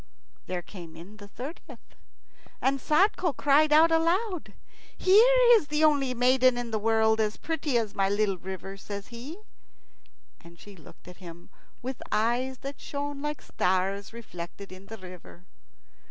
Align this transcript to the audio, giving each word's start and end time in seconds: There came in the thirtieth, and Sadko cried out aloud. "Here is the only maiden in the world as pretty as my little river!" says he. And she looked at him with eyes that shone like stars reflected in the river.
There 0.47 0.63
came 0.63 0.95
in 0.95 1.17
the 1.17 1.27
thirtieth, 1.27 1.93
and 2.59 2.79
Sadko 2.81 3.33
cried 3.37 3.71
out 3.71 3.91
aloud. 3.91 4.55
"Here 4.97 5.37
is 5.51 5.67
the 5.67 5.83
only 5.83 6.15
maiden 6.15 6.57
in 6.57 6.71
the 6.71 6.79
world 6.79 7.19
as 7.19 7.37
pretty 7.37 7.77
as 7.77 7.93
my 7.93 8.09
little 8.09 8.39
river!" 8.39 8.77
says 8.77 9.09
he. 9.09 9.37
And 10.43 10.57
she 10.59 10.75
looked 10.75 11.07
at 11.07 11.17
him 11.17 11.51
with 11.83 12.01
eyes 12.11 12.57
that 12.61 12.81
shone 12.81 13.21
like 13.21 13.43
stars 13.43 14.11
reflected 14.11 14.71
in 14.71 14.87
the 14.87 14.97
river. 14.97 15.43